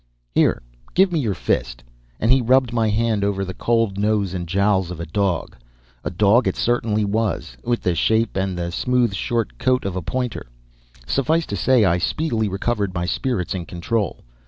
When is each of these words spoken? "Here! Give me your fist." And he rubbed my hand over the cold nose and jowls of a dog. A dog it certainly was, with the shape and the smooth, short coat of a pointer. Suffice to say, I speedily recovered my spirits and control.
"Here! 0.33 0.63
Give 0.95 1.11
me 1.11 1.19
your 1.19 1.35
fist." 1.35 1.83
And 2.19 2.31
he 2.31 2.41
rubbed 2.41 2.73
my 2.73 2.89
hand 2.89 3.23
over 3.23 3.45
the 3.45 3.53
cold 3.53 3.99
nose 3.99 4.33
and 4.33 4.47
jowls 4.47 4.89
of 4.89 4.99
a 4.99 5.05
dog. 5.05 5.55
A 6.03 6.09
dog 6.09 6.47
it 6.47 6.55
certainly 6.55 7.05
was, 7.05 7.55
with 7.63 7.83
the 7.83 7.93
shape 7.93 8.35
and 8.35 8.57
the 8.57 8.71
smooth, 8.71 9.13
short 9.13 9.59
coat 9.59 9.85
of 9.85 9.95
a 9.95 10.01
pointer. 10.01 10.47
Suffice 11.05 11.45
to 11.45 11.55
say, 11.55 11.85
I 11.85 11.99
speedily 11.99 12.47
recovered 12.47 12.95
my 12.95 13.05
spirits 13.05 13.53
and 13.53 13.67
control. 13.67 14.23